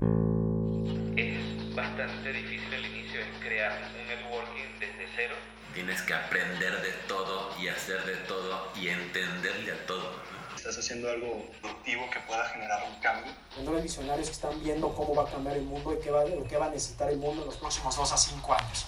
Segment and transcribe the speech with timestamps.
[0.00, 5.34] Es bastante difícil al inicio, es crear un networking desde cero.
[5.74, 10.10] Tienes que aprender de todo y hacer de todo y entenderle a todo.
[10.56, 13.32] Estás haciendo algo productivo que pueda generar un cambio.
[13.62, 16.56] Los visionarios que están viendo cómo va a cambiar el mundo y qué va, qué
[16.56, 18.86] va a necesitar el mundo en los próximos 2 a 5 años.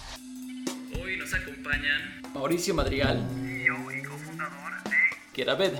[0.99, 4.97] Hoy nos acompañan Mauricio Madrigal, CEO y cofundador de
[5.35, 5.73] Gerabed.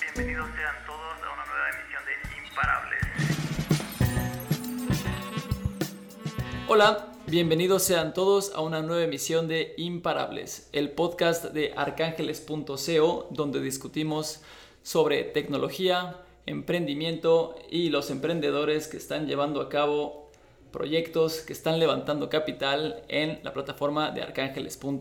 [0.00, 0.87] Bienvenidos sean
[6.70, 13.62] Hola, bienvenidos sean todos a una nueva emisión de Imparables, el podcast de arcángeles.co donde
[13.62, 14.42] discutimos
[14.82, 20.30] sobre tecnología, emprendimiento y los emprendedores que están llevando a cabo
[20.70, 24.98] proyectos que están levantando capital en la plataforma de arcángeles.co.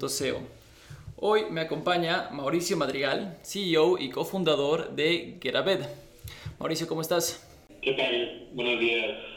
[1.18, 5.82] Hoy me acompaña Mauricio Madrigal, CEO y cofundador de Gerabed.
[6.60, 7.46] Mauricio, ¿cómo estás?
[7.82, 8.48] ¿Qué tal?
[8.54, 9.37] Buenos días.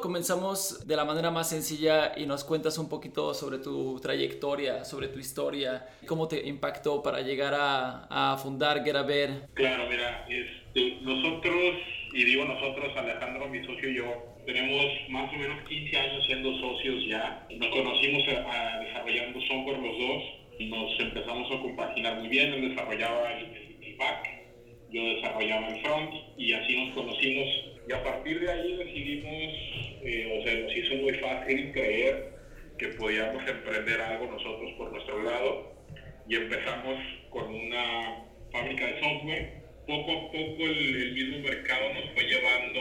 [0.00, 5.08] Comenzamos de la manera más sencilla y nos cuentas un poquito sobre tu trayectoria, sobre
[5.08, 9.30] tu historia, cómo te impactó para llegar a, a fundar Gerabed.
[9.54, 11.74] Claro, mira, este, nosotros,
[12.12, 16.58] y digo nosotros, Alejandro, mi socio y yo, tenemos más o menos 15 años siendo
[16.58, 17.46] socios ya.
[17.50, 20.22] Nos conocimos a, a desarrollando software los dos.
[20.60, 22.52] Nos empezamos a compaginar muy bien.
[22.54, 24.28] Él desarrollaba el, el, el back,
[24.90, 27.69] yo desarrollaba el front y así nos conocimos.
[27.90, 29.52] Y a partir de ahí decidimos,
[30.04, 32.34] eh, o sea, nos hizo muy fácil creer
[32.78, 35.74] que podíamos emprender algo nosotros por nuestro lado
[36.28, 36.96] y empezamos
[37.30, 39.52] con una fábrica de software.
[39.88, 42.80] Poco a poco el, mismo mercado nos fue llevando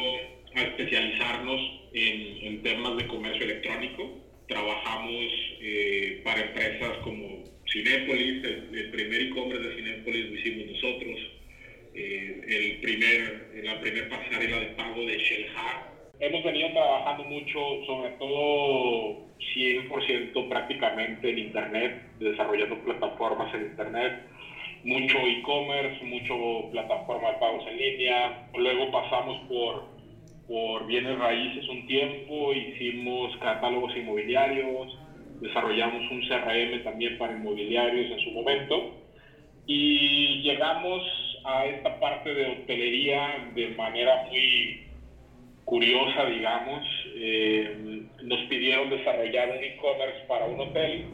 [0.54, 1.60] a especializarnos
[1.92, 4.16] en, en temas de comercio electrónico.
[4.48, 5.26] Trabajamos
[5.60, 11.39] eh, para empresas como Cinépolis, el, el primer e-commerce de Cinépolis lo hicimos nosotros,
[11.94, 15.90] eh, el primer, la primera pasarela de pago de Shellhar.
[16.20, 19.18] Hemos venido trabajando mucho, sobre todo
[19.56, 24.30] 100% prácticamente en Internet, desarrollando plataformas en Internet
[24.84, 28.47] mucho e-commerce, mucho plataforma de pagos en línea.
[28.56, 29.86] Luego pasamos por,
[30.47, 34.97] por bienes raíces un tiempo, hicimos catálogos inmobiliarios,
[35.42, 38.96] desarrollamos un CRM también para inmobiliarios en su momento
[39.66, 41.03] y llegamos
[41.45, 44.88] a esta parte de hotelería de manera muy
[45.66, 46.83] curiosa, digamos.
[47.16, 51.05] Eh, nos pidieron desarrollar un e-commerce para un hotel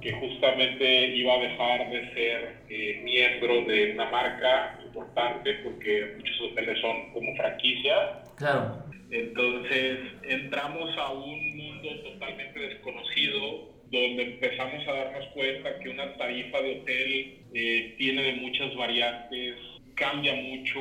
[0.00, 6.40] que justamente iba a dejar de ser eh, miembro de una marca importante porque muchos
[6.40, 8.22] hoteles son como franquicia.
[8.36, 8.82] Claro.
[9.10, 16.62] Entonces entramos a un mundo totalmente desconocido donde empezamos a darnos cuenta que una tarifa
[16.62, 19.56] de hotel eh, tiene de muchas variantes,
[19.94, 20.80] cambia mucho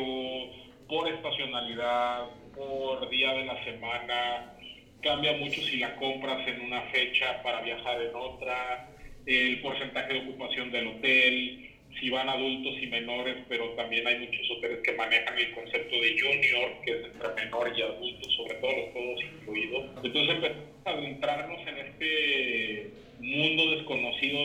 [0.87, 4.53] por estacionalidad, por día de la semana,
[5.01, 8.89] cambia mucho si la compras en una fecha para viajar en otra,
[9.25, 14.49] el porcentaje de ocupación del hotel, si van adultos y menores, pero también hay muchos
[14.51, 18.71] hoteles que manejan el concepto de junior, que es entre menor y adulto, sobre todo
[18.71, 19.85] los todos incluidos.
[20.01, 22.90] Entonces empezamos a adentrarnos en este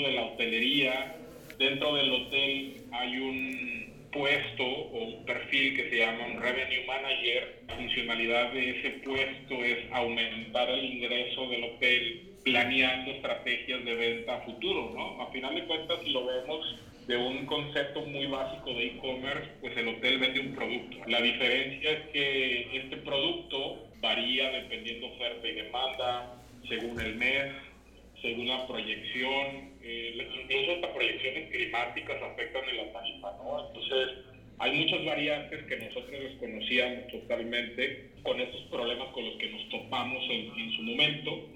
[0.02, 1.16] de la hotelería.
[1.58, 7.62] Dentro del hotel hay un puesto o un perfil que se llama un Revenue Manager.
[7.68, 14.36] La funcionalidad de ese puesto es aumentar el ingreso del hotel planeando estrategias de venta
[14.36, 15.20] a futuro, ¿no?
[15.22, 16.76] A final de cuentas, si lo vemos
[17.06, 20.96] de un concepto muy básico de e-commerce, pues el hotel vende un producto.
[21.06, 26.36] La diferencia es que este producto varía dependiendo oferta y demanda,
[26.68, 27.52] según el mes,
[28.22, 33.66] según la proyección, eh, incluso estas proyecciones climáticas afectan en la tarifa, ¿no?
[33.66, 34.16] Entonces,
[34.58, 40.24] hay muchas variantes que nosotros desconocíamos totalmente con estos problemas con los que nos topamos
[40.30, 41.46] en, en su momento.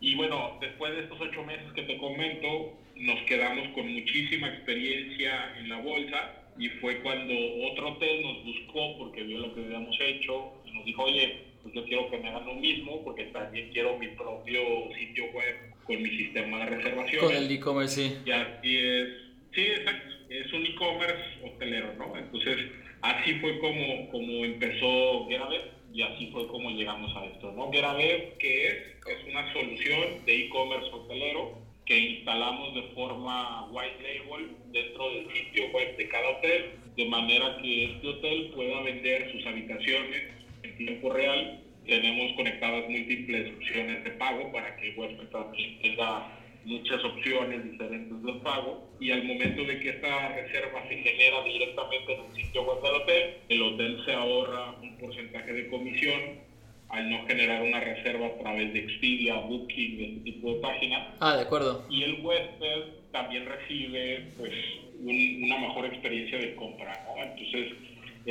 [0.00, 5.56] Y bueno, después de estos ocho meses que te comento, nos quedamos con muchísima experiencia
[5.58, 7.34] en la bolsa y fue cuando
[7.70, 11.74] otro hotel nos buscó porque vio lo que habíamos hecho y nos dijo, oye, pues
[11.74, 14.60] yo quiero que me hagan lo mismo porque también quiero mi propio
[14.98, 17.24] sitio web con mi sistema de reservación.
[17.24, 18.16] Con el e-commerce, sí.
[18.24, 19.08] Y así es,
[19.54, 22.16] sí, exacto, es un e-commerce hotelero, ¿no?
[22.16, 22.56] Entonces,
[23.02, 27.70] así fue como, como empezó Gerabet y así fue como llegamos a esto, ¿no?
[27.72, 28.74] Gerabet, que es?
[29.06, 35.70] Es una solución de e-commerce hotelero que instalamos de forma white label dentro del sitio
[35.70, 40.22] web de cada hotel, de manera que este hotel pueda vender sus habitaciones
[40.64, 41.60] en tiempo real.
[41.86, 46.26] Tenemos conectadas múltiples opciones de pago para que el huésped también tenga
[46.64, 52.12] muchas opciones diferentes de pago y al momento de que esta reserva se genera directamente
[52.12, 56.40] en el sitio web del hotel, el hotel se ahorra un porcentaje de comisión
[56.88, 61.14] al no generar una reserva a través de Expedia, Booking, este tipo de páginas.
[61.20, 61.84] Ah, de acuerdo.
[61.88, 62.82] Y el huésped
[63.12, 64.52] también recibe pues
[64.98, 67.22] un- una mejor experiencia de compra, ¿no?
[67.22, 67.68] Entonces,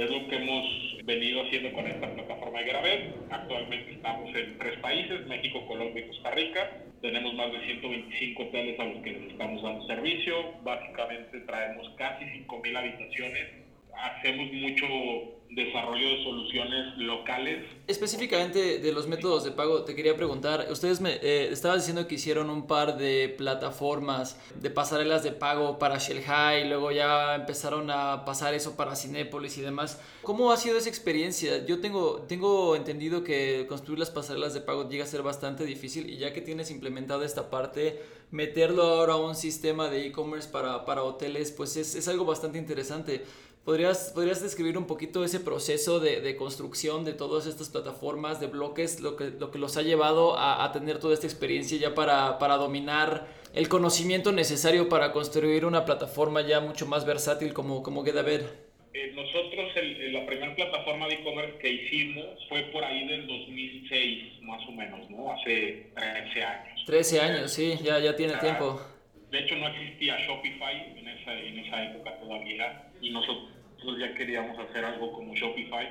[0.01, 3.15] es lo que hemos venido haciendo con esta plataforma de Gravet.
[3.29, 6.69] Actualmente estamos en tres países, México, Colombia y Costa Rica.
[7.01, 10.35] Tenemos más de 125 hoteles a los que les estamos dando servicio.
[10.63, 13.64] Básicamente traemos casi 5.000 habitaciones.
[13.97, 14.85] Hacemos mucho
[15.49, 21.19] desarrollo de soluciones locales Específicamente de los métodos de pago, te quería preguntar, ustedes me
[21.21, 26.67] eh, estabas diciendo que hicieron un par de plataformas de pasarelas de pago para Shanghai,
[26.67, 30.01] luego ya empezaron a pasar eso para Cinépolis y demás.
[30.23, 31.63] ¿Cómo ha sido esa experiencia?
[31.67, 36.09] Yo tengo, tengo entendido que construir las pasarelas de pago llega a ser bastante difícil
[36.09, 38.01] y ya que tienes implementado esta parte,
[38.31, 42.57] meterlo ahora a un sistema de e-commerce para, para hoteles, pues es, es algo bastante
[42.57, 43.23] interesante.
[43.65, 48.45] ¿Podrías, ¿Podrías describir un poquito ese proceso de, de construcción de todas estas plataformas de
[48.45, 51.95] bloques, lo que, lo que los ha llevado a, a tener toda esta experiencia ya
[51.95, 53.25] para, para dominar
[53.55, 58.43] el conocimiento necesario para construir una plataforma ya mucho más versátil como, como Gedaver?
[58.93, 64.41] Eh, nosotros el- la primera plataforma de e-commerce que hicimos fue por ahí del 2006,
[64.43, 65.31] más o menos, ¿no?
[65.31, 66.85] Hace 13 años.
[66.85, 68.79] 13 años, sí, ya, ya tiene Ah, tiempo.
[69.31, 73.49] De hecho, no existía Shopify en esa, en esa época todavía y nosotros
[73.93, 75.87] ya queríamos hacer algo como Shopify.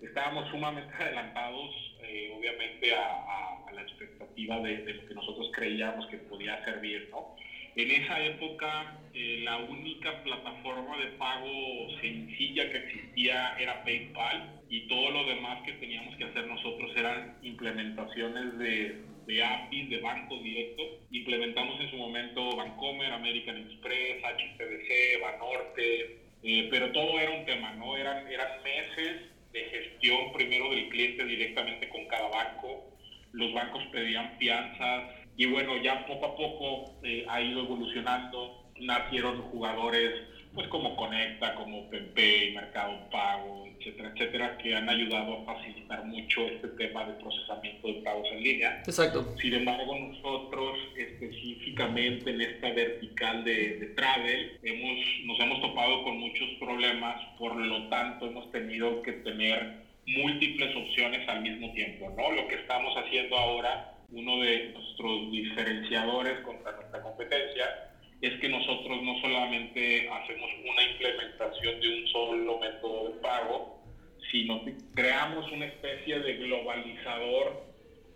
[0.00, 1.70] Estábamos sumamente adelantados,
[2.00, 6.62] eh, obviamente, a, a- a la expectativa de, de lo que nosotros creíamos que podía
[6.64, 7.34] servir, ¿no?
[7.74, 14.80] En esa época, eh, la única plataforma de pago sencilla que existía era PayPal y
[14.88, 18.96] todo lo demás que teníamos que hacer nosotros eran implementaciones de,
[19.26, 20.88] de APIs, de bancos directos.
[21.10, 27.72] Implementamos en su momento Bancomer, American Express, HSBC, Banorte, eh, pero todo era un tema,
[27.74, 27.96] ¿no?
[27.96, 32.96] Eran, eran meses de gestión primero del cliente directamente con cada banco.
[33.32, 38.64] Los bancos pedían fianzas y bueno, ya poco a poco eh, ha ido evolucionando.
[38.80, 40.12] Nacieron jugadores
[40.54, 46.46] pues como Conecta, como Pepe, Mercado Pago, etcétera, etcétera, que han ayudado a facilitar mucho
[46.46, 48.82] este tema de procesamiento de pagos en línea.
[48.86, 49.34] Exacto.
[49.40, 56.18] Sin embargo, nosotros específicamente en esta vertical de, de travel hemos, nos hemos topado con
[56.18, 62.32] muchos problemas, por lo tanto hemos tenido que tener múltiples opciones al mismo tiempo, ¿no?
[62.32, 69.02] Lo que estamos haciendo ahora, uno de nuestros diferenciadores contra nuestra competencia, es que nosotros
[69.02, 73.82] no solamente hacemos una implementación de un solo método de pago,
[74.30, 77.68] sino que creamos una especie de globalizador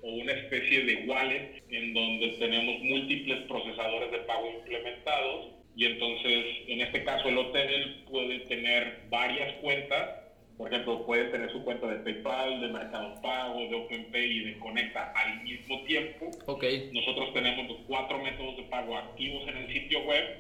[0.03, 5.53] o una especie de wallet en donde tenemos múltiples procesadores de pago implementados.
[5.77, 10.22] Y entonces en este caso el hotel puede tener varias cuentas,
[10.63, 14.59] por ejemplo puede tener su cuenta de PayPal, de Mercado Pago, de OpenPay y de
[14.61, 16.31] Conecta al mismo tiempo.
[16.47, 16.65] Ok.
[16.93, 20.39] Nosotros tenemos los cuatro métodos de pago activos en el sitio web.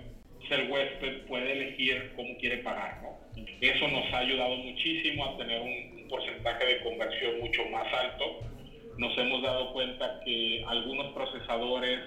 [0.48, 3.18] El huésped puede elegir cómo quiere pagar, ¿no?
[3.60, 8.42] Eso nos ha ayudado muchísimo a tener un, un porcentaje de conversión mucho más alto.
[8.98, 11.98] Nos hemos dado cuenta que algunos procesadores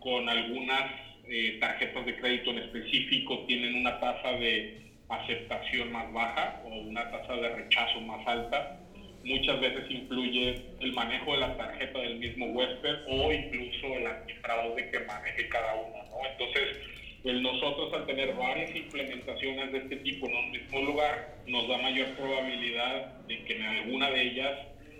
[0.00, 0.90] con algunas
[1.28, 7.10] eh, tarjetas de crédito en específico tienen una tasa de aceptación más baja o una
[7.10, 8.78] tasa de rechazo más alta.
[9.24, 14.88] Muchas veces influye el manejo de la tarjeta del mismo huésped o incluso el antifraude
[14.90, 16.30] que maneje cada uno, ¿no?
[16.30, 16.78] Entonces,
[17.24, 21.76] el nosotros al tener varias implementaciones de este tipo en un mismo lugar, nos da
[21.78, 24.54] mayor probabilidad de que en alguna de ellas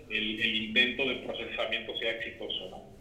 [0.09, 2.96] el, el intento de procesamiento sea exitoso.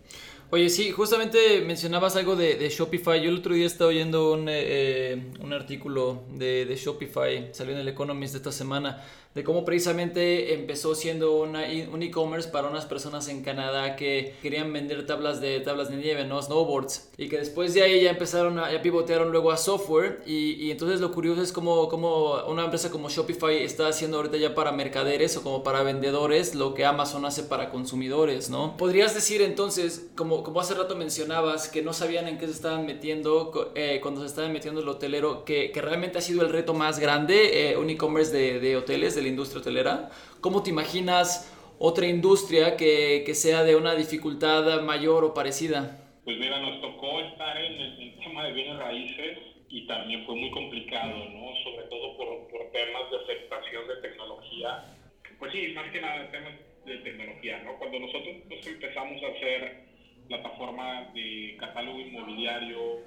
[0.51, 3.21] Oye, sí, justamente mencionabas algo de, de Shopify.
[3.21, 7.81] Yo el otro día estaba oyendo un, eh, un artículo de, de Shopify, salió en
[7.81, 9.03] el Economist esta semana,
[9.35, 14.73] de cómo precisamente empezó siendo una, un e-commerce para unas personas en Canadá que querían
[14.73, 16.41] vender tablas de, tablas de nieve, ¿no?
[16.41, 17.11] Snowboards.
[17.19, 20.23] Y que después de ahí ya empezaron a, ya pivotearon luego a software.
[20.25, 24.39] Y, y entonces lo curioso es como, como una empresa como Shopify está haciendo ahorita
[24.39, 28.79] ya para mercaderes o como para vendedores lo que Amazon hace para consumidores, ¿no?
[28.79, 32.87] Podrías decir entonces, como, como hace rato mencionabas, que no sabían en qué se estaban
[32.87, 36.75] metiendo eh, cuando se estaban metiendo el hotelero, que, que realmente ha sido el reto
[36.75, 40.11] más grande, eh, un e-commerce de, de hoteles, de la industria hotelera.
[40.41, 45.99] ¿Cómo te imaginas otra industria que, que sea de una dificultad mayor o parecida?
[46.25, 49.39] Pues mira, nos tocó estar en el tema de bienes raíces
[49.69, 51.53] y también fue muy complicado, ¿no?
[51.63, 54.97] Sobre todo por, por temas de aceptación de tecnología.
[55.39, 57.77] Pues sí, más que nada temas de tecnología, ¿no?
[57.79, 59.87] Cuando nosotros pues, empezamos a hacer
[60.29, 63.01] plataforma de catálogo inmobiliario,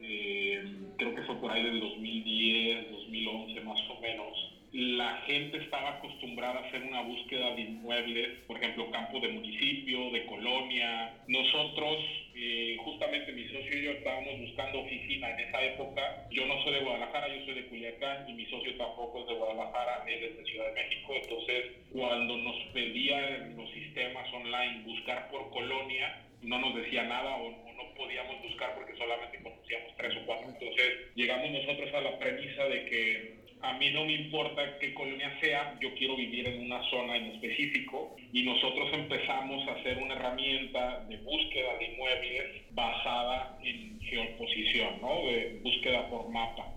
[0.00, 0.64] eh,
[0.96, 6.58] creo que fue por ahí del 2010, 2011 más o menos, la gente estaba acostumbrada
[6.58, 11.14] a hacer una búsqueda de inmuebles, por ejemplo, campo de municipio, de colonia.
[11.28, 11.96] Nosotros,
[12.34, 16.26] eh, justamente mi socio y yo estábamos buscando oficina en esa época.
[16.32, 19.34] Yo no soy de Guadalajara, yo soy de Culiacán y mi socio tampoco es de
[19.34, 21.14] Guadalajara, él es de Ciudad de México.
[21.22, 27.50] Entonces, cuando nos pedían los sistemas online buscar por colonia, no nos decía nada o,
[27.50, 30.48] no podíamos buscar porque solamente conocíamos tres o cuatro.
[30.48, 35.36] Entonces, llegamos nosotros a la premisa de que a mí no me importa qué colonia
[35.40, 40.14] sea, yo quiero vivir en una zona en específico y nosotros empezamos a hacer una
[40.14, 45.26] herramienta de búsqueda de inmuebles basada en geoposición, ¿no?
[45.26, 46.74] de búsqueda por mapa.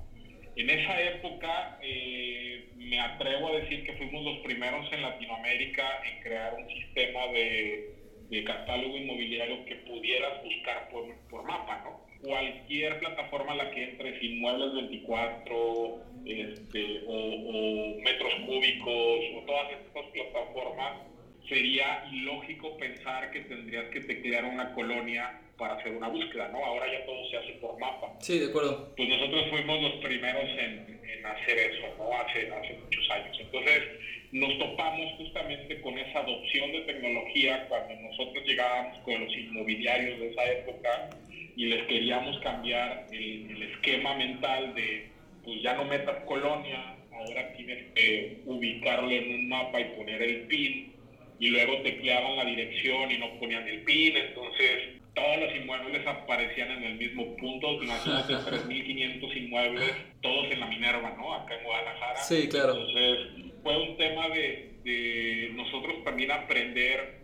[0.55, 6.21] En esa época eh, me atrevo a decir que fuimos los primeros en Latinoamérica en
[6.21, 7.96] crear un sistema de,
[8.29, 12.07] de catálogo inmobiliario que pudieras buscar por, por mapa, ¿no?
[12.21, 19.71] cualquier plataforma a la que entres, Inmuebles 24 este, o, o, Metros Cúbicos o todas
[19.71, 21.01] estas plataformas,
[21.47, 26.63] sería ilógico pensar que tendrías que teclear una colonia para hacer una búsqueda, ¿no?
[26.63, 28.13] Ahora ya todo se hace por mapa.
[28.19, 28.93] Sí, de acuerdo.
[28.95, 32.11] Pues nosotros fuimos los primeros en, en hacer eso, ¿no?
[32.13, 33.37] Hace, hace muchos años.
[33.39, 33.83] Entonces,
[34.31, 40.27] nos topamos justamente con esa adopción de tecnología cuando nosotros llegábamos con los inmobiliarios de
[40.31, 41.09] esa época
[41.55, 45.09] y les queríamos cambiar el, el, esquema mental de,
[45.43, 50.41] pues ya no metas colonia, ahora tienes que ubicarlo en un mapa y poner el
[50.41, 50.93] PIN,
[51.39, 56.71] y luego tecleaban la dirección y no ponían el PIN, entonces todos los inmuebles aparecían
[56.71, 61.33] en el mismo punto, imagínate 3.500 inmuebles, todos en la Minerva, ¿no?
[61.33, 62.17] Acá en Guadalajara.
[62.17, 62.73] Sí, claro.
[62.75, 67.16] Entonces fue un tema de, de nosotros también aprender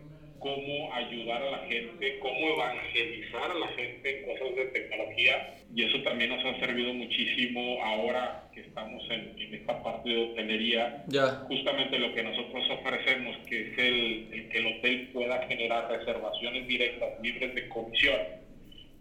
[0.44, 5.54] cómo ayudar a la gente, cómo evangelizar a la gente en cosas de tecnología.
[5.74, 10.22] Y eso también nos ha servido muchísimo ahora que estamos en, en esta parte de
[10.22, 11.02] hotelería.
[11.08, 11.46] Ya.
[11.48, 16.68] Justamente lo que nosotros ofrecemos, que es el, el, que el hotel pueda generar reservaciones
[16.68, 18.20] directas libres de comisión.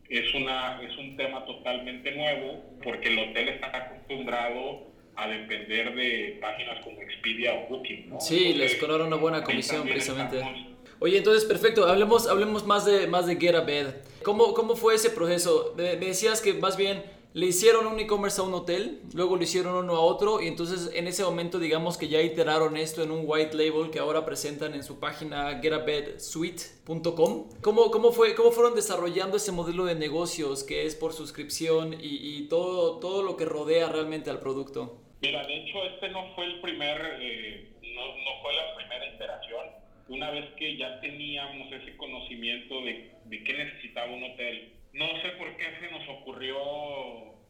[0.09, 6.37] Es, una, es un tema totalmente nuevo porque el hotel está acostumbrado a depender de
[6.39, 8.09] páginas como Expedia o Booking.
[8.09, 8.21] ¿no?
[8.21, 10.37] Sí, Entonces, les cobran una buena comisión precisamente.
[10.37, 10.72] Estamos,
[11.03, 13.87] Oye, entonces perfecto, hablemos, hablemos más de, más de Get a Bed.
[14.23, 15.73] ¿Cómo, ¿Cómo fue ese proceso?
[15.75, 19.43] Me, me decías que más bien le hicieron un e-commerce a un hotel, luego lo
[19.43, 23.11] hicieron uno a otro y entonces en ese momento digamos que ya iteraron esto en
[23.11, 27.49] un white label que ahora presentan en su página getabedsuite.com.
[27.61, 32.37] ¿Cómo, cómo, fue, ¿Cómo fueron desarrollando ese modelo de negocios que es por suscripción y,
[32.37, 35.01] y todo, todo lo que rodea realmente al producto?
[35.19, 39.82] Mira, de hecho este no fue el primer, eh, no, no fue la primera iteración
[40.07, 45.29] una vez que ya teníamos ese conocimiento de, de qué necesitaba un hotel, no sé
[45.37, 46.55] por qué se nos ocurrió,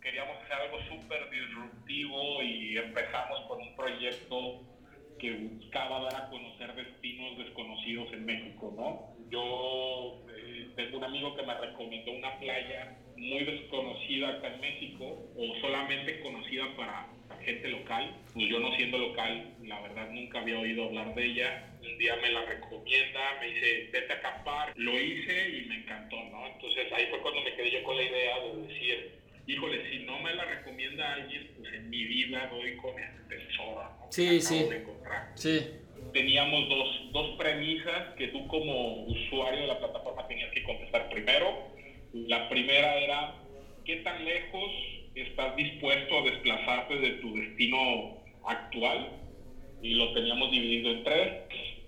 [0.02, 4.62] queríamos hacer algo súper disruptivo y empezamos con un proyecto
[5.20, 9.14] que buscaba dar a conocer destinos desconocidos en México, ¿no?
[9.30, 15.18] Yo eh, tengo un amigo que me recomendó una playa muy desconocida acá en México
[15.38, 17.08] o solamente conocida para
[17.44, 18.16] gente local.
[18.34, 21.70] Pues yo no siendo local, la verdad nunca había oído hablar de ella.
[21.82, 24.74] Un día me la recomienda, me dice, vete a acampar.
[24.76, 26.48] Lo hice y me encantó, ¿no?
[26.48, 29.12] Entonces ahí fue cuando me quedé yo con la idea de decir,
[29.48, 33.84] híjole, si no me la recomienda alguien, pues en mi vida doy con este tesoro,
[34.00, 34.12] ¿no?
[34.12, 34.66] Sí, sí.
[35.36, 35.68] Sí.
[36.14, 41.74] Teníamos dos, dos premisas que tú como usuario de la plataforma tenías que contestar primero.
[42.14, 43.36] La primera era,
[43.86, 44.72] ¿qué tan lejos
[45.16, 49.10] estás dispuesto a desplazarte de tu destino actual?
[49.82, 51.34] Y lo teníamos dividido en tres,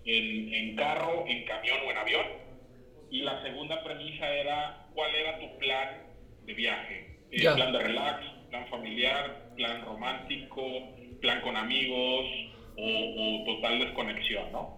[0.06, 2.26] en, en carro, en camión o en avión.
[3.10, 5.88] Y la segunda premisa era, ¿cuál era tu plan
[6.46, 7.16] de viaje?
[7.32, 10.64] Eh, plan de relax, plan familiar, plan romántico,
[11.22, 12.26] plan con amigos
[12.78, 14.78] o, o, total desconexión, ¿no?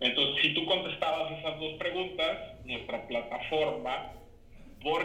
[0.00, 4.12] Entonces, si tú contestabas esas dos preguntas, nuestra plataforma,
[4.84, 5.02] por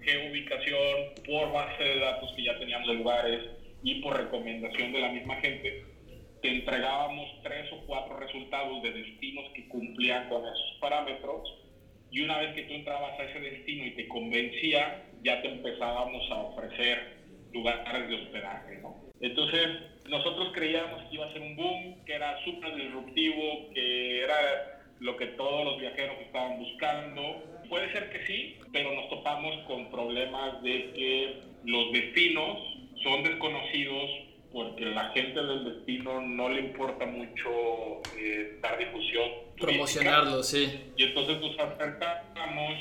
[0.00, 3.40] geoubicación, por base de datos que ya teníamos de lugares
[3.82, 5.84] y por recomendación de la misma gente,
[6.40, 11.52] te entregábamos tres o cuatro resultados de destinos que cumplían con esos parámetros
[12.10, 16.30] y una vez que tú entrabas a ese destino y te convencía, ya te empezábamos
[16.30, 17.16] a ofrecer
[17.52, 19.06] lugares de hospedaje, ¿no?
[19.20, 19.66] Entonces,
[20.08, 25.16] nosotros creíamos que iba a ser un boom, que era súper disruptivo, que era lo
[25.16, 27.42] que todos los viajeros estaban buscando.
[27.68, 32.58] Puede ser que sí, pero nos topamos con problemas de que los destinos
[33.02, 34.10] son desconocidos
[34.52, 39.30] porque la gente del destino no le importa mucho eh, dar difusión.
[39.60, 40.92] Promocionarlo, sí.
[40.96, 42.72] Y entonces nos acercamos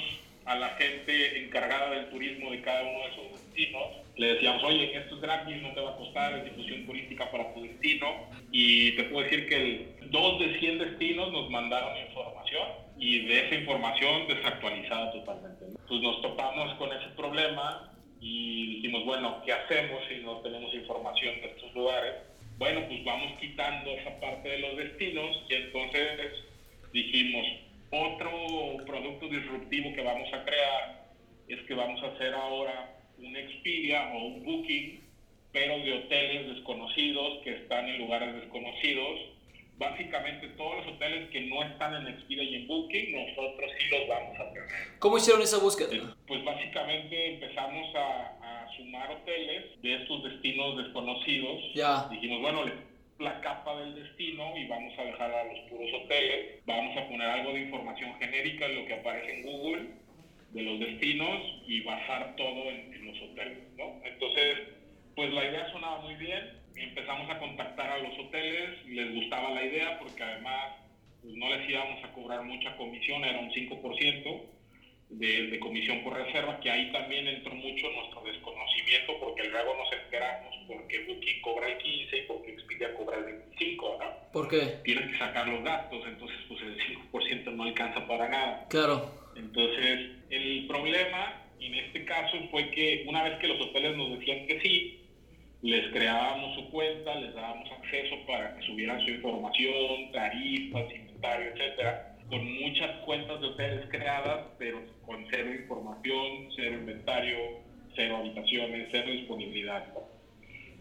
[0.45, 3.83] a la gente encargada del turismo de cada uno de esos destinos.
[4.15, 7.53] Le decíamos, oye, esto es gratis, no te va a costar, es difusión turística para
[7.53, 8.07] tu destino.
[8.51, 13.55] Y te puedo decir que el, de 100 destinos nos mandaron información y de esa
[13.55, 15.65] información desactualizada totalmente.
[15.87, 21.35] Pues nos topamos con ese problema y dijimos, bueno, ¿qué hacemos si no tenemos información
[21.41, 22.13] de estos lugares?
[22.57, 26.31] Bueno, pues vamos quitando esa parte de los destinos y entonces
[26.93, 27.45] dijimos,
[28.03, 31.05] otro producto disruptivo que vamos a crear
[31.47, 35.01] es que vamos a hacer ahora un Expedia o un Booking,
[35.51, 39.19] pero de hoteles desconocidos que están en lugares desconocidos.
[39.77, 44.07] Básicamente todos los hoteles que no están en Expedia y en Booking, nosotros sí los
[44.07, 44.69] vamos a tener.
[44.99, 46.15] ¿Cómo hicieron esa búsqueda?
[46.27, 51.61] Pues básicamente empezamos a, a sumar hoteles de estos destinos desconocidos.
[51.73, 52.07] Ya.
[52.09, 52.63] Dijimos, bueno,
[53.19, 56.61] la capa del destino y vamos a dejar a los puros hoteles.
[56.65, 59.85] Vamos a poner algo de información genérica en lo que aparece en Google
[60.51, 64.01] de los destinos y basar todo en, en los hoteles, ¿no?
[64.03, 64.59] Entonces,
[65.15, 66.59] pues la idea sonaba muy bien.
[66.75, 70.75] Empezamos a contactar a los hoteles, les gustaba la idea porque además
[71.21, 74.54] pues, no les íbamos a cobrar mucha comisión, era un 5%
[75.09, 79.91] de, de, comisión por reserva, que ahí también entró mucho nuestro desconocimiento porque luego nos
[79.93, 84.31] enteramos porque Booking cobra el 15 y porque Expedia cobra el 25, ¿no?
[84.31, 84.79] ¿Por qué?
[84.83, 86.77] Tienes que sacar los gastos, entonces pues el
[87.11, 88.65] 5% no alcanza para nada.
[88.69, 89.11] Claro.
[89.35, 94.45] Entonces, el problema en este caso fue que una vez que los hoteles nos decían
[94.47, 95.01] que sí,
[95.61, 102.14] les creábamos su cuenta, les dábamos acceso para que subieran su información, tarifas, inventario, etcétera,
[102.29, 107.37] con muchas cuentas de hoteles creadas, pero con cero información, cero inventario,
[107.95, 109.85] cero habitaciones, cero disponibilidad.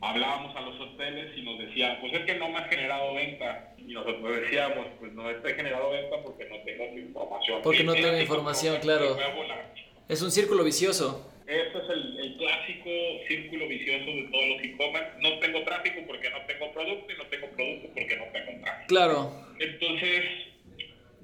[0.00, 3.74] Hablábamos a los hoteles y nos decían, pues es que no me ha generado venta.
[3.78, 7.60] Y nosotros decíamos, pues no he generado venta porque no tengo información.
[7.62, 9.16] Porque no tengo información, claro.
[10.08, 11.30] Es un círculo vicioso.
[11.46, 12.90] Este es el, el, clásico
[13.28, 15.10] círculo vicioso de todos los e-commerce.
[15.20, 18.86] No tengo tráfico porque no tengo producto y no tengo producto porque no tengo tráfico.
[18.88, 19.46] Claro.
[19.58, 20.24] Entonces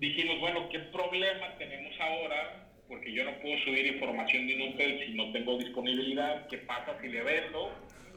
[0.00, 2.66] dijimos, bueno, ¿qué problema tenemos ahora?
[2.88, 6.49] Porque yo no puedo subir información de un hotel si no tengo disponibilidad.
[6.49, 7.71] ¿Qué pasa si le vendo?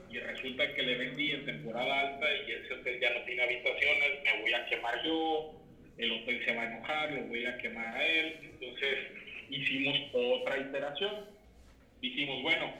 [0.10, 4.24] Y resulta que le vendí en temporada alta y ese hotel ya no tiene habitaciones,
[4.24, 5.54] me voy a quemar yo,
[5.98, 8.38] el hotel se va a enojar, lo voy a quemar a él.
[8.42, 8.98] Entonces
[9.50, 11.34] hicimos otra iteración
[12.04, 12.74] dijimos, bueno,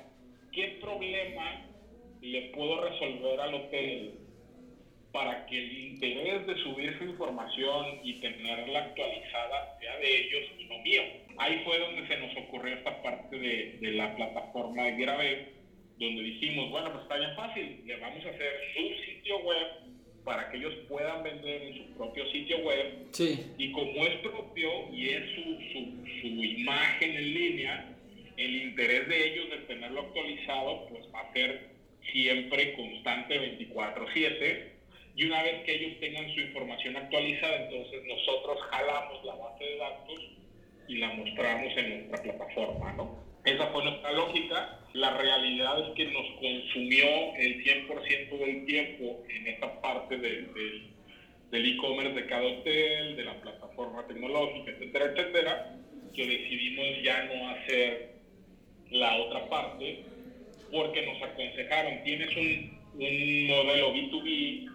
[0.52, 1.66] ¿qué problema
[2.22, 4.23] le puedo resolver al hotel
[5.14, 10.66] para que el interés de subir su información y tenerla actualizada sea de ellos y
[10.66, 11.04] no mío?
[11.38, 15.54] Ahí fue donde se nos ocurrió esta parte de, de la plataforma de Grave,
[16.00, 19.68] donde dijimos, bueno, pues está bien fácil, le vamos a hacer su sitio web
[20.26, 23.08] para que ellos puedan vender en su propio sitio web.
[23.12, 23.40] Sí.
[23.58, 27.96] Y como es propio y es su, su, su imagen en línea,
[28.38, 31.70] el interés de ellos de tenerlo actualizado pues va a ser
[32.12, 34.73] siempre constante 24/7
[35.16, 39.78] y una vez que ellos tengan su información actualizada entonces nosotros jalamos la base de
[39.78, 40.20] datos
[40.88, 43.24] y la mostramos en nuestra plataforma, ¿no?
[43.46, 44.80] Esa fue nuestra lógica.
[44.94, 50.82] La realidad es que nos consumió el 100% del tiempo en esta parte de, de,
[51.52, 55.76] del e-commerce de cada hotel, de la plataforma tecnológica, etcétera, etcétera,
[56.14, 58.14] que decidimos ya no hacer
[58.92, 60.04] la otra parte
[60.72, 64.73] porque nos aconsejaron, tienes un, un modelo B2B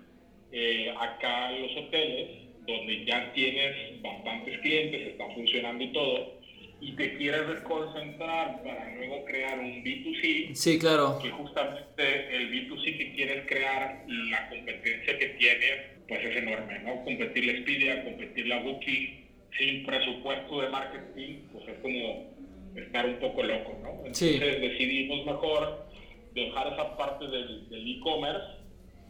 [0.52, 2.28] eh, acá los hoteles
[2.66, 6.38] donde ya tienes bastantes clientes, está funcionando y todo,
[6.80, 10.54] y te quieres concentrar para luego crear un B2C.
[10.54, 11.18] Sí, claro.
[11.22, 15.66] Que justamente el B2C que quieres crear, la competencia que tiene,
[16.06, 17.04] pues es enorme, ¿no?
[17.04, 19.26] Competir la Expedia, competir la Booking,
[19.58, 22.32] sin presupuesto de marketing, pues es como
[22.76, 23.90] estar un poco loco, ¿no?
[24.06, 24.60] Entonces Sí.
[24.60, 25.88] decidimos mejor
[26.34, 28.46] dejar esa parte del e-commerce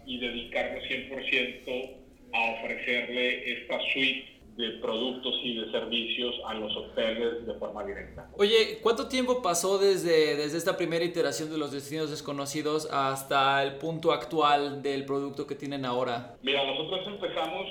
[0.08, 1.90] y dedicarnos 100%
[2.32, 8.28] a ofrecerle esta suite de productos y de servicios a los hoteles de forma directa.
[8.36, 13.76] Oye, ¿cuánto tiempo pasó desde, desde esta primera iteración de los destinos desconocidos hasta el
[13.76, 16.36] punto actual del producto que tienen ahora?
[16.42, 17.66] Mira, nosotros empezamos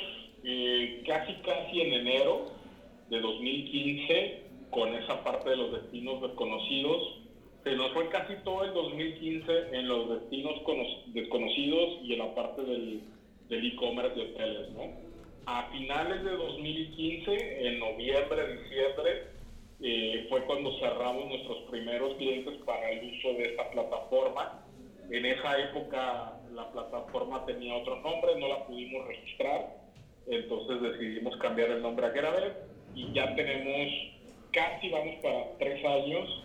[0.45, 2.51] eh, casi casi en enero
[3.09, 7.19] de 2015 con esa parte de los destinos desconocidos.
[7.67, 12.33] Se nos fue casi todo el 2015 en los destinos cono- desconocidos y en la
[12.33, 13.01] parte del
[13.49, 14.83] del e-commerce de hoteles, ¿no?
[15.45, 19.23] A finales de 2015, en noviembre, diciembre,
[19.81, 24.61] eh, fue cuando cerramos nuestros primeros clientes para el uso de esta plataforma.
[25.09, 29.65] En esa época la plataforma tenía otro nombre, no la pudimos registrar,
[30.27, 32.53] entonces decidimos cambiar el nombre a Geravet
[32.95, 33.87] y ya tenemos
[34.51, 36.43] casi vamos para tres años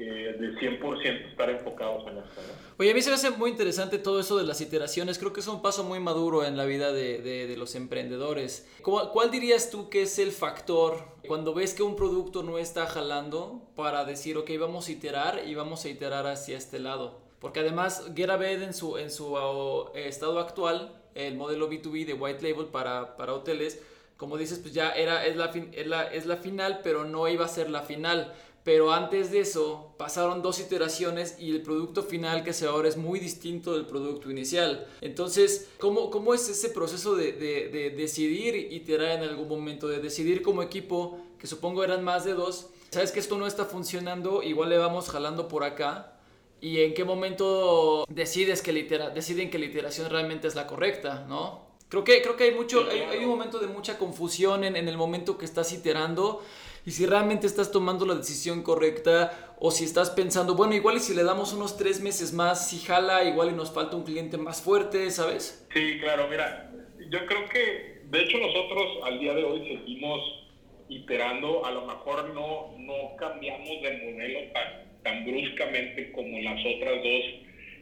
[0.00, 2.40] eh, de 100% estar enfocados en esto.
[2.40, 2.76] ¿no?
[2.78, 5.18] Oye, a mí se me hace muy interesante todo eso de las iteraciones.
[5.18, 8.68] Creo que es un paso muy maduro en la vida de, de, de los emprendedores.
[8.82, 12.86] ¿Cuál, ¿Cuál, dirías tú que es el factor cuando ves que un producto no está
[12.86, 17.18] jalando para decir, ok, vamos a iterar y vamos a iterar hacia este lado?
[17.40, 22.48] Porque además, GetAbed en su, en su uh, estado actual, el modelo B2B de White
[22.48, 23.82] Label para, para hoteles,
[24.18, 27.28] como dices, pues ya era, es, la fin, es, la, es la final, pero no
[27.28, 28.34] iba a ser la final
[28.68, 32.98] pero antes de eso pasaron dos iteraciones y el producto final que se ahora es
[32.98, 34.86] muy distinto del producto inicial.
[35.00, 40.00] Entonces, ¿cómo, cómo es ese proceso de, de, de decidir iterar en algún momento, de
[40.00, 44.42] decidir como equipo, que supongo eran más de dos, sabes que esto no está funcionando,
[44.42, 46.18] igual le vamos jalando por acá?
[46.60, 51.24] ¿Y en qué momento decides que litera, deciden que la iteración realmente es la correcta,
[51.26, 51.66] no?
[51.88, 54.88] Creo que, creo que hay, mucho, hay, hay un momento de mucha confusión en, en
[54.88, 56.42] el momento que estás iterando
[56.88, 61.00] y si realmente estás tomando la decisión correcta o si estás pensando, bueno, igual y
[61.00, 64.38] si le damos unos tres meses más, si jala, igual y nos falta un cliente
[64.38, 65.68] más fuerte, ¿sabes?
[65.74, 66.72] Sí, claro, mira,
[67.10, 70.48] yo creo que, de hecho nosotros al día de hoy seguimos
[70.88, 77.02] iterando, a lo mejor no, no cambiamos de modelo tan, tan bruscamente como las otras
[77.02, 77.22] dos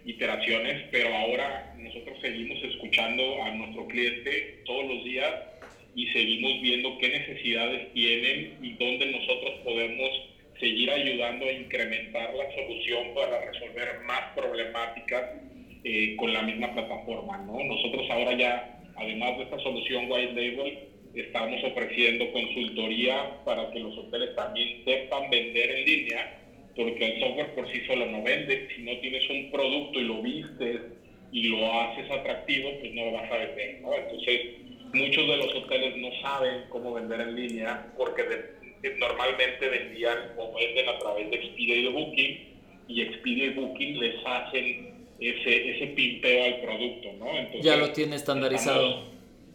[0.04, 5.32] iteraciones, pero ahora nosotros seguimos escuchando a nuestro cliente todos los días
[5.96, 10.10] y seguimos viendo qué necesidades tienen y dónde nosotros podemos
[10.60, 15.24] seguir ayudando a incrementar la solución para resolver más problemáticas
[15.84, 17.38] eh, con la misma plataforma.
[17.38, 17.64] ¿no?
[17.64, 20.78] Nosotros ahora ya, además de esta solución White Label,
[21.14, 26.38] estamos ofreciendo consultoría para que los hoteles también sepan vender en línea,
[26.76, 28.68] porque el software por sí solo no vende.
[28.76, 30.80] Si no tienes un producto y lo vistes
[31.32, 33.80] y lo haces atractivo, pues no lo vas a vender.
[33.80, 33.94] ¿no?
[33.94, 34.65] Entonces,
[34.96, 38.36] muchos de los hoteles no saben cómo vender en línea porque de,
[38.82, 42.38] de, normalmente vendían o venden a través de Expedia y de Booking
[42.88, 47.36] y Expedia y Booking les hacen ese, ese pimpeo al producto, ¿no?
[47.36, 48.86] Entonces, ya lo tiene estandarizado.
[48.86, 49.04] Estamos,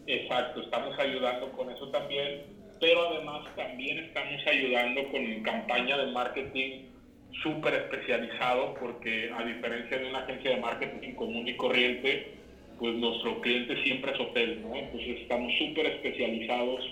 [0.07, 2.41] exacto, estamos ayudando con eso también,
[2.79, 6.85] pero además también estamos ayudando con campaña de marketing
[7.43, 12.40] súper especializado porque a diferencia de una agencia de marketing común y corriente,
[12.81, 14.75] pues nuestro cliente siempre es hotel, ¿no?
[14.75, 16.83] Entonces estamos súper especializados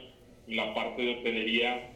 [0.47, 1.89] en la parte de hotelería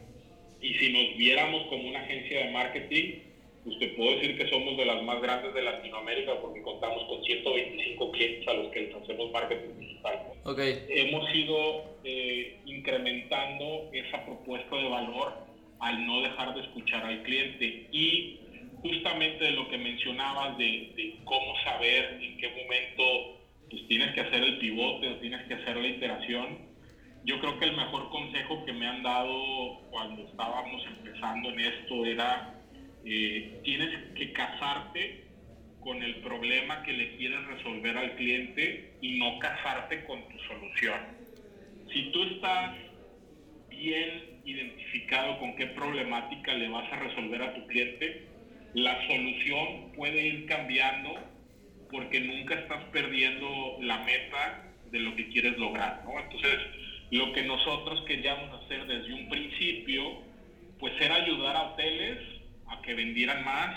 [0.60, 3.20] y si nos viéramos como una agencia de marketing,
[3.62, 7.22] pues te puedo decir que somos de las más grandes de Latinoamérica porque contamos con
[7.22, 10.18] 125 clientes a los que les hacemos marketing digital.
[10.42, 10.86] Okay.
[10.88, 15.34] Hemos ido eh, incrementando esa propuesta de valor
[15.78, 18.40] al no dejar de escuchar al cliente y
[18.82, 24.20] justamente de lo que mencionabas de, de cómo saber en qué momento pues tienes que
[24.20, 26.58] hacer el pivote o tienes que hacer la iteración.
[27.24, 32.04] Yo creo que el mejor consejo que me han dado cuando estábamos empezando en esto
[32.04, 32.54] era,
[33.04, 35.24] eh, tienes que casarte
[35.80, 41.00] con el problema que le quieres resolver al cliente y no casarte con tu solución.
[41.92, 42.72] Si tú estás
[43.68, 48.22] bien identificado con qué problemática le vas a resolver a tu cliente,
[48.74, 51.14] la solución puede ir cambiando
[51.94, 56.18] porque nunca estás perdiendo la meta de lo que quieres lograr, ¿no?
[56.18, 56.58] Entonces,
[57.12, 60.02] lo que nosotros queríamos hacer desde un principio,
[60.80, 62.18] pues era ayudar a hoteles
[62.66, 63.76] a que vendieran más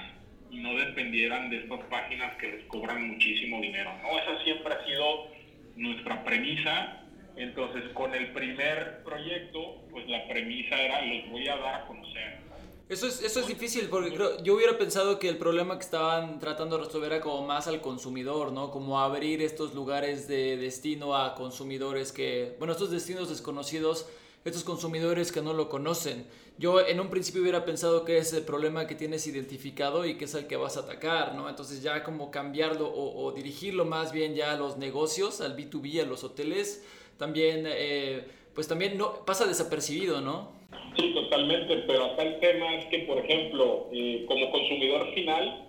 [0.49, 4.17] y no dependieran de estas páginas que les cobran muchísimo dinero, ¿no?
[4.17, 5.27] Esa siempre ha sido
[5.75, 7.03] nuestra premisa.
[7.35, 12.46] Entonces, con el primer proyecto, pues la premisa era, los voy a dar a conocer,
[12.89, 16.39] eso es, eso es difícil porque creo, yo hubiera pensado que el problema que estaban
[16.39, 18.71] tratando de resolver era como más al consumidor, ¿no?
[18.71, 24.05] Como abrir estos lugares de destino a consumidores que, bueno, estos destinos desconocidos,
[24.45, 26.25] estos consumidores que no lo conocen.
[26.57, 30.25] Yo en un principio hubiera pensado que es el problema que tienes identificado y que
[30.25, 31.49] es el que vas a atacar, ¿no?
[31.49, 36.01] Entonces ya como cambiarlo o, o dirigirlo más bien ya a los negocios, al B2B,
[36.01, 36.83] a los hoteles,
[37.17, 40.51] también, eh, pues también no, pasa desapercibido, ¿no?
[40.97, 45.67] Sí, totalmente, pero acá el tema es que, por ejemplo, eh, como consumidor final,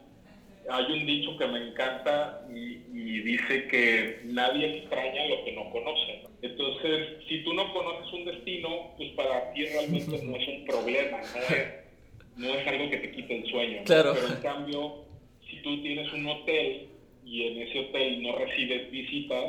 [0.71, 5.69] hay un dicho que me encanta y, y, dice que nadie extraña lo que no
[5.69, 6.23] conoce.
[6.41, 11.19] Entonces, si tú no conoces un destino, pues para ti realmente no es un problema,
[11.19, 13.77] no es, no es algo que te quite el sueño.
[13.81, 13.85] ¿no?
[13.85, 14.15] Claro.
[14.15, 15.05] Pero en cambio,
[15.47, 16.89] si tú tienes un hotel
[17.27, 19.45] y en ese hotel no recibes visitas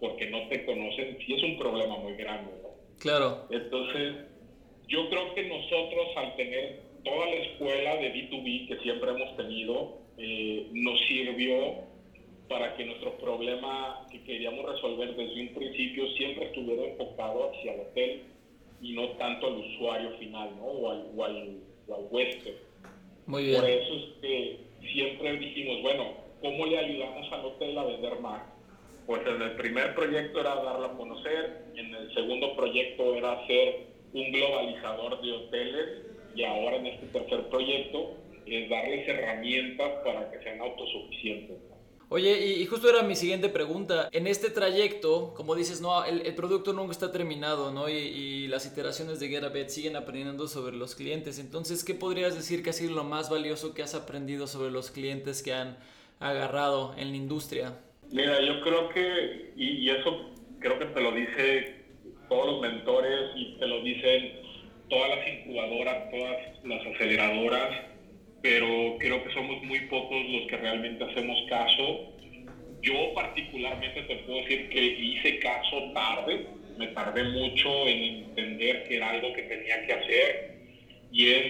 [0.00, 2.50] porque no te conocen, sí es un problema muy grande.
[2.62, 2.67] ¿no?
[2.98, 3.46] Claro.
[3.50, 4.16] Entonces,
[4.88, 9.98] yo creo que nosotros al tener toda la escuela de B2B que siempre hemos tenido,
[10.16, 11.86] eh, nos sirvió
[12.48, 17.80] para que nuestro problema que queríamos resolver desde un principio siempre estuviera enfocado hacia el
[17.80, 18.22] hotel
[18.80, 20.64] y no tanto al usuario final, ¿no?
[20.64, 21.58] O al, o al,
[21.88, 22.54] o al huésped.
[23.26, 23.60] Muy bien.
[23.60, 24.58] Por eso es que
[24.92, 28.42] siempre dijimos, bueno, ¿cómo le ayudamos al hotel a vender más?
[29.08, 33.86] Pues en el primer proyecto era darla a conocer, en el segundo proyecto era hacer
[34.12, 35.86] un globalizador de hoteles
[36.34, 41.56] y ahora en este tercer proyecto es darles herramientas para que sean autosuficientes.
[42.10, 44.10] Oye, y, justo era mi siguiente pregunta.
[44.12, 47.88] En este trayecto, como dices, no, el, el producto nunca está terminado, ¿no?
[47.88, 51.38] Y, y las iteraciones de GetAbet siguen aprendiendo sobre los clientes.
[51.38, 54.90] Entonces, ¿qué podrías decir que ha sido lo más valioso que has aprendido sobre los
[54.90, 55.78] clientes que han
[56.20, 57.78] agarrado en la industria?
[58.10, 61.74] Mira, yo creo que, y, eso creo que te lo dice
[62.28, 64.32] todos los mentores y te lo dicen
[64.88, 67.70] todas las incubadoras, todas las aceleradoras,
[68.42, 72.00] pero creo que somos muy pocos los que realmente hacemos caso.
[72.80, 76.46] Yo particularmente te puedo decir que hice caso tarde,
[76.78, 80.44] me tardé mucho en entender que era algo que tenía que hacer
[81.12, 81.46] y es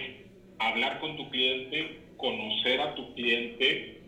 [0.57, 3.98] hablar con tu cliente, conocer a tu cliente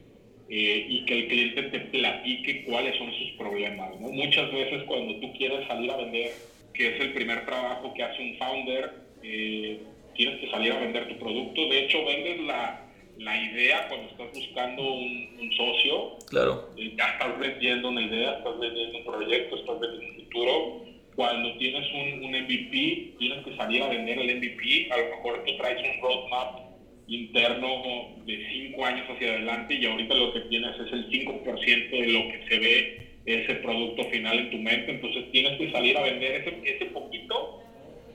[0.49, 3.99] eh, y que el cliente te platique cuáles son sus problemas.
[3.99, 4.09] ¿no?
[4.09, 6.31] Muchas veces cuando tú quieres salir a vender,
[6.73, 8.91] que es el primer trabajo que hace un founder,
[9.23, 9.79] eh,
[10.15, 11.67] tienes que salir a vender tu producto.
[11.67, 12.81] De hecho, vendes la,
[13.17, 16.17] la idea cuando estás buscando un, un socio.
[16.29, 16.69] Claro.
[16.77, 20.85] Eh, ya estás vendiendo una idea, estás vendiendo un proyecto, estás vendiendo un futuro.
[21.15, 24.89] Cuando tienes un, un MVP, tienes que salir a vender el MVP.
[24.91, 26.70] A lo mejor tú traes un roadmap
[27.11, 32.07] interno de 5 años hacia adelante y ahorita lo que tienes es el 5% de
[32.07, 34.91] lo que se ve ese producto final en tu mente.
[34.91, 37.61] Entonces tienes que salir a vender ese, ese poquito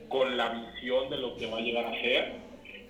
[0.09, 2.32] con la visión de lo que va a llegar a ser.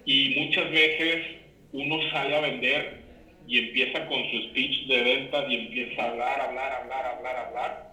[0.04, 1.24] Y muchas veces
[1.72, 3.00] uno sale a vender
[3.48, 7.86] y empieza con su speech de ventas y empieza a hablar, hablar, hablar, hablar, hablar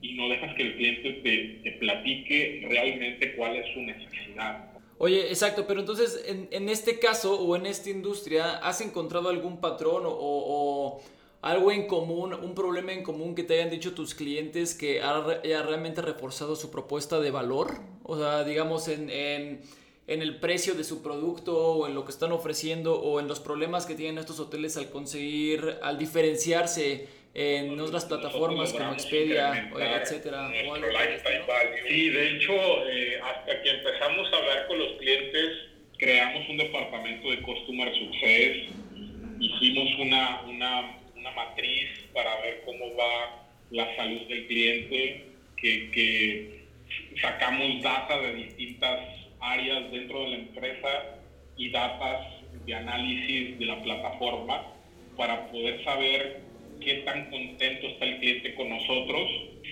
[0.00, 4.67] y no dejas que el cliente te, te platique realmente cuál es su necesidad.
[5.00, 9.60] Oye, exacto, pero entonces en, en, este caso o en esta industria, ¿has encontrado algún
[9.60, 11.00] patrón o, o,
[11.40, 15.62] algo en común, un problema en común que te hayan dicho tus clientes que haya
[15.62, 17.78] realmente reforzado su propuesta de valor?
[18.02, 19.60] O sea, digamos en, en,
[20.08, 23.38] en, el precio de su producto o en lo que están ofreciendo o en los
[23.38, 30.50] problemas que tienen estos hoteles al conseguir, al diferenciarse en otras plataformas como Expedia, etcétera.
[31.86, 32.52] Sí, de hecho,
[32.88, 35.58] eh, hasta que empezamos a hablar con los clientes,
[35.98, 38.68] creamos un departamento de Customer Success,
[39.40, 46.64] hicimos una, una, una matriz para ver cómo va la salud del cliente, que, que
[47.20, 49.00] sacamos data de distintas
[49.40, 50.88] áreas dentro de la empresa
[51.56, 52.26] y datas
[52.64, 54.72] de análisis de la plataforma
[55.16, 56.47] para poder saber
[56.80, 59.28] qué tan contento está el cliente con nosotros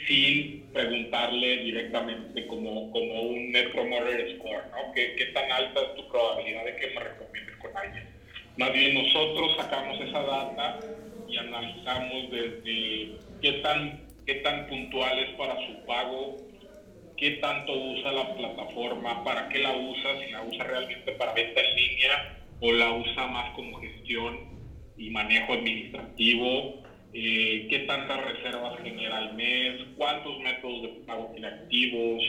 [0.06, 4.92] sin preguntarle directamente como, como un Net Promoter Score, ¿no?
[4.94, 8.08] ¿Qué, ¿Qué, tan alta es tu probabilidad de que me recomiendes con alguien?
[8.56, 10.80] Más bien nosotros sacamos esa data
[11.28, 16.36] y analizamos desde qué tan, qué tan puntual es para su pago,
[17.16, 21.60] qué tanto usa la plataforma, para qué la usa, si la usa realmente para venta
[21.60, 24.56] en línea o la usa más como gestión
[24.96, 26.82] y manejo administrativo,
[27.18, 32.22] eh, qué tantas reservas genera al mes, cuántos métodos de pago tiene activos,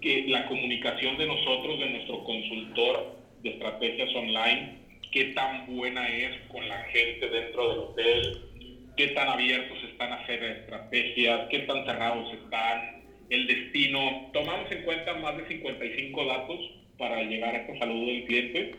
[0.00, 4.78] que la comunicación de nosotros, de nuestro consultor de estrategias online,
[5.12, 8.38] qué tan buena es con la gente dentro del hotel,
[8.96, 14.30] qué tan abiertos están a hacer estrategias, qué tan cerrados están, el destino.
[14.32, 16.58] Tomamos en cuenta más de 55 datos
[16.96, 18.74] para llegar a esta salud del cliente.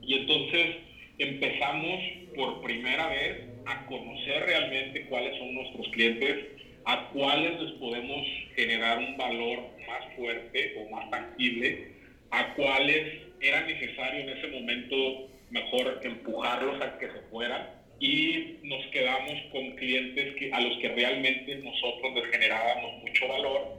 [0.00, 0.76] Y entonces
[1.18, 2.00] empezamos
[2.34, 6.46] por primera vez a conocer realmente cuáles son nuestros clientes,
[6.84, 11.88] a cuáles les podemos generar un valor más fuerte o más tangible,
[12.30, 17.68] a cuáles era necesario en ese momento mejor empujarlos a que se fueran.
[17.98, 23.78] Y nos quedamos con clientes que, a los que realmente nosotros les generábamos mucho valor.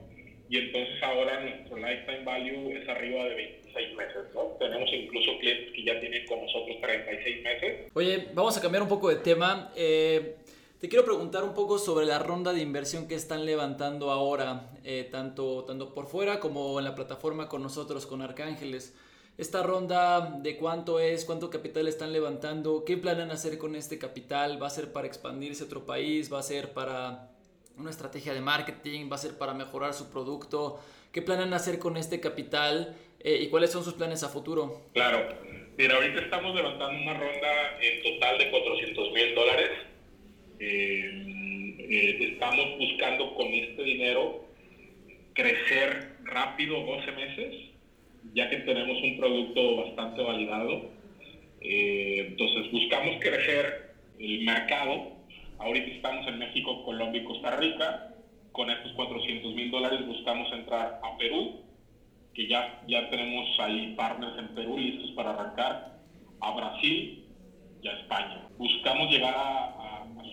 [0.49, 3.35] Y entonces ahora nuestro lifetime value es arriba de
[3.77, 4.41] 26 meses, ¿no?
[4.59, 7.91] Tenemos incluso clientes que ya tienen con nosotros 36 meses.
[7.93, 9.71] Oye, vamos a cambiar un poco de tema.
[9.75, 10.37] Eh,
[10.79, 15.07] te quiero preguntar un poco sobre la ronda de inversión que están levantando ahora, eh,
[15.11, 18.93] tanto, tanto por fuera como en la plataforma con nosotros, con Arcángeles.
[19.37, 24.61] Esta ronda de cuánto es, cuánto capital están levantando, qué planean hacer con este capital,
[24.61, 27.29] va a ser para expandirse a otro país, va a ser para
[27.77, 30.79] una estrategia de marketing, va a ser para mejorar su producto,
[31.11, 34.89] qué planean hacer con este capital eh, y cuáles son sus planes a futuro.
[34.93, 35.27] Claro,
[35.77, 39.69] mira, ahorita estamos levantando una ronda en total de 400 mil dólares.
[40.59, 44.45] Eh, eh, estamos buscando con este dinero
[45.33, 47.67] crecer rápido 12 meses
[48.33, 50.89] ya que tenemos un producto bastante validado.
[51.61, 55.11] Entonces buscamos crecer el mercado.
[55.59, 58.13] Ahorita estamos en México, Colombia y Costa Rica.
[58.51, 61.61] Con estos 400 mil dólares buscamos entrar a Perú,
[62.37, 65.97] que ya, ya tenemos ahí partners en Perú listos para arrancar,
[66.39, 67.25] a Brasil
[67.81, 68.47] y a España.
[68.59, 69.73] Buscamos llegar a,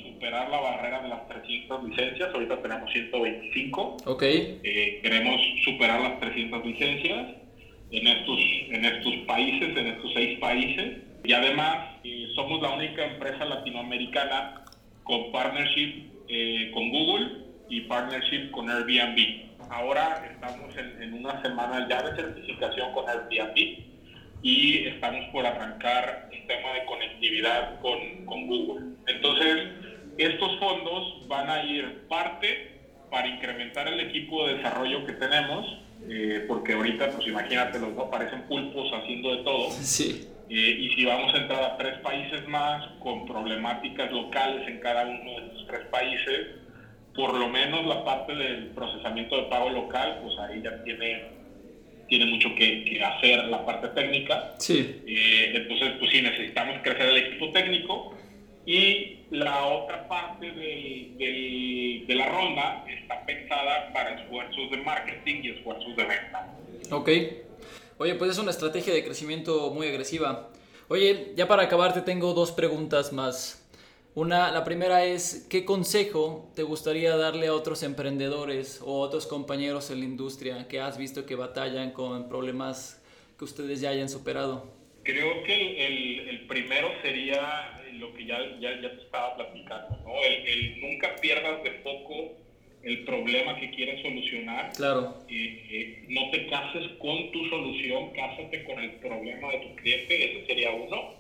[0.03, 3.97] superar la barrera de las 300 licencias, ahorita tenemos 125.
[4.05, 4.23] Ok.
[4.23, 7.27] Eh, queremos superar las 300 licencias
[7.91, 8.39] en estos,
[8.69, 10.99] en estos países, en estos seis países.
[11.25, 14.65] Y además eh, somos la única empresa latinoamericana
[15.05, 17.31] con partnership eh, con Google
[17.69, 19.54] y partnership con Airbnb.
[19.71, 23.85] Ahora estamos en, en una semana ya de certificación con Airbnb
[24.43, 28.87] y estamos por arrancar el tema de conectividad con, con Google.
[29.07, 29.69] Entonces,
[30.19, 32.73] estos fondos van a ir parte
[33.11, 38.09] para incrementar el equipo de desarrollo que tenemos, eh, porque ahorita, pues imagínate, los dos
[38.11, 39.71] parecen pulpos haciendo de todo.
[39.81, 40.29] Sí.
[40.51, 45.07] Eh, y si vamos a entrar a tres países más con problemáticas locales en cada
[45.07, 46.49] uno de estos tres países,
[47.15, 51.23] por lo menos la parte del procesamiento de pago local, pues ahí ya tiene,
[52.09, 54.55] tiene mucho que, que hacer la parte técnica.
[54.59, 55.01] Sí.
[55.07, 58.15] Eh, entonces, pues sí, necesitamos crecer el equipo técnico
[58.67, 65.41] y la otra parte del- del- de la ronda está pensada para esfuerzos de marketing
[65.45, 66.55] y esfuerzos de venta.
[66.91, 67.09] Ok.
[67.99, 70.51] Oye, pues es una estrategia de crecimiento muy agresiva.
[70.89, 73.64] Oye, ya para acabar te tengo dos preguntas más.
[74.15, 79.91] Una, la primera es, ¿qué consejo te gustaría darle a otros emprendedores o otros compañeros
[79.91, 83.03] en la industria que has visto que batallan con problemas
[83.37, 84.73] que ustedes ya hayan superado?
[85.03, 85.77] Creo que el,
[86.21, 90.15] el- el primero sería lo que ya, ya, ya te estaba platicando, ¿no?
[90.25, 92.33] El, el nunca pierdas de foco
[92.85, 94.71] el problema que quieres solucionar.
[94.77, 95.25] Claro.
[95.29, 100.25] Eh, eh, no te cases con tu solución, cásate con el problema de tu cliente,
[100.39, 101.15] ese sería uno.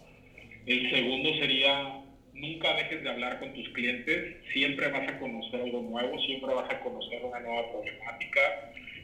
[0.66, 2.03] El segundo sería,
[2.34, 6.68] nunca dejes de hablar con tus clientes, siempre vas a conocer algo nuevo, siempre vas
[6.70, 8.40] a conocer una nueva problemática,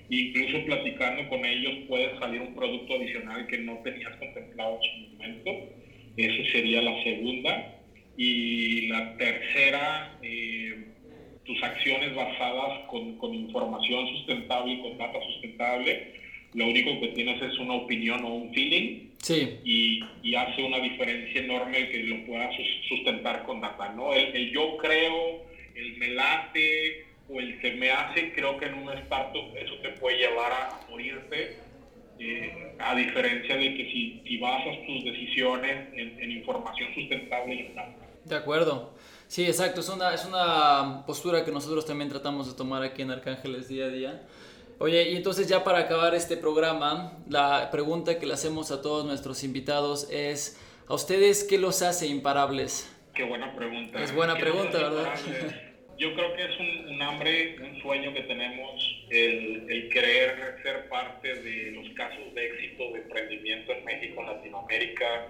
[0.08, 5.12] incluso platicando con ellos puede salir un producto adicional que no tenías contemplado en su
[5.12, 5.50] momento.
[6.16, 7.76] Esa sería la segunda.
[8.16, 10.74] Y la tercera, eh,
[11.44, 16.12] tus acciones basadas con, con información sustentable y con data sustentable,
[16.54, 20.78] lo único que tienes es una opinión o un feeling Sí, y, y hace una
[20.78, 24.14] diferencia enorme que lo puedas sus- sustentar con data, ¿no?
[24.14, 28.74] El, el yo creo, el me late o el se me hace, creo que en
[28.74, 31.58] un startup eso te puede llevar a morirte,
[32.18, 37.58] eh, a diferencia de que si, si basas tus decisiones en, en información sustentable y
[37.60, 38.06] en data.
[38.24, 38.94] de acuerdo.
[39.28, 39.80] Sí, exacto.
[39.80, 43.84] Es una, es una postura que nosotros también tratamos de tomar aquí en Arcángeles día
[43.84, 44.22] a día.
[44.82, 49.04] Oye, y entonces ya para acabar este programa, la pregunta que le hacemos a todos
[49.04, 52.90] nuestros invitados es, ¿a ustedes qué los hace imparables?
[53.14, 54.02] Qué buena pregunta.
[54.02, 55.14] Es buena ¿Qué pregunta, ¿verdad?
[55.98, 60.88] Yo creo que es un, un hambre, un sueño que tenemos, el, el querer ser
[60.88, 65.26] parte de los casos de éxito de emprendimiento en México, en Latinoamérica,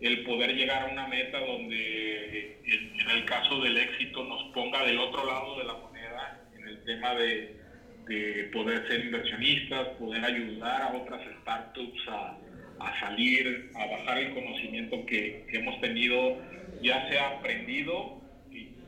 [0.00, 4.84] el poder llegar a una meta donde, en, en el caso del éxito, nos ponga
[4.84, 7.59] del otro lado de la moneda, en el tema de,
[8.06, 12.36] de poder ser inversionistas, poder ayudar a otras startups a,
[12.80, 16.36] a salir, a bajar el conocimiento que, que hemos tenido,
[16.82, 18.20] ya sea aprendido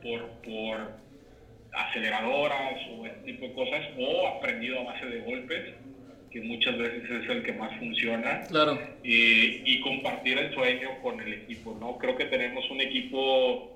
[0.01, 0.91] por, por
[1.71, 5.73] aceleradoras o este tipo de cosas, o aprendido a base de golpes,
[6.31, 11.21] que muchas veces es el que más funciona Claro, y, y compartir el sueño con
[11.21, 11.97] el equipo, ¿no?
[11.97, 13.72] Creo que tenemos un equipo,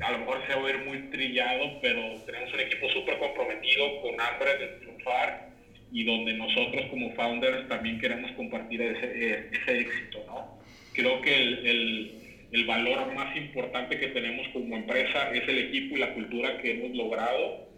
[0.00, 4.00] a lo mejor se va a ver muy trillado, pero tenemos un equipo súper comprometido,
[4.02, 5.50] con hambre de triunfar
[5.92, 10.58] y donde nosotros como founders también queremos compartir ese, eh, ese éxito, ¿no?
[10.92, 16.00] Creo que el, el, valor más importante que tenemos como empresa es el equipo y
[16.00, 17.68] la cultura que hemos logrado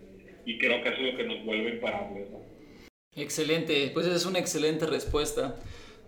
[0.44, 2.40] y creo que eso es lo que nos vuelve imparables, ¿no?
[3.16, 3.90] excelente.
[3.92, 5.57] Pues es una excelente respuesta.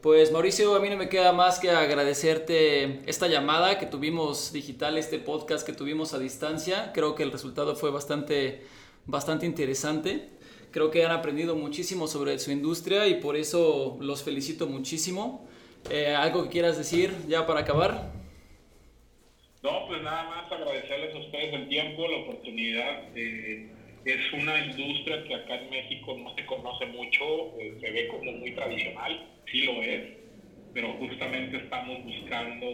[0.02, 4.96] Pues Mauricio, a mí no me queda más que agradecerte esta llamada que tuvimos digital,
[4.96, 6.92] este podcast que tuvimos a distancia.
[6.94, 8.62] Creo que el resultado fue bastante,
[9.06, 10.28] bastante interesante.
[10.70, 15.48] Creo que han aprendido muchísimo sobre su industria y por eso los felicito muchísimo.
[15.90, 18.12] Eh, ¿Algo que quieras decir ya para acabar?
[19.64, 23.16] No, pues nada más agradecerles a ustedes el tiempo, la oportunidad.
[23.16, 23.68] eh,
[24.12, 28.32] es una industria que acá en México no se conoce mucho, eh, se ve como
[28.32, 30.02] muy tradicional, sí lo es,
[30.72, 32.66] pero justamente estamos buscando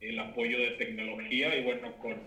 [0.00, 2.20] el apoyo de tecnología y bueno, con,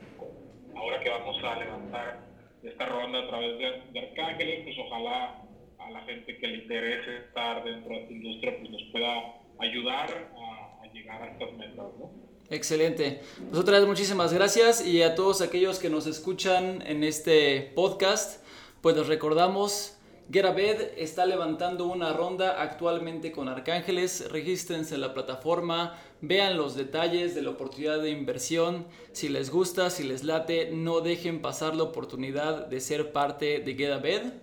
[0.75, 2.19] ahora que vamos a levantar
[2.63, 5.41] esta ronda a través de, de Arcángeles, pues ojalá
[5.77, 10.09] a la gente que le interese estar dentro de esta industria, pues nos pueda ayudar
[10.37, 12.28] a, a llegar a estas metas, ¿no?
[12.49, 13.21] Excelente.
[13.49, 18.43] Pues otra vez muchísimas gracias y a todos aquellos que nos escuchan en este podcast,
[18.81, 19.99] pues les recordamos
[20.31, 24.31] GetAbed está levantando una ronda actualmente con Arcángeles.
[24.31, 28.85] Regístrense en la plataforma, vean los detalles de la oportunidad de inversión.
[29.11, 33.73] Si les gusta, si les late, no dejen pasar la oportunidad de ser parte de
[33.73, 34.33] GetAbed.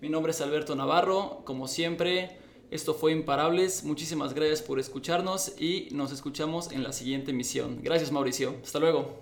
[0.00, 2.36] Mi nombre es Alberto Navarro, como siempre.
[2.70, 3.84] Esto fue Imparables.
[3.84, 7.80] Muchísimas gracias por escucharnos y nos escuchamos en la siguiente emisión.
[7.82, 8.56] Gracias Mauricio.
[8.62, 9.18] Hasta luego.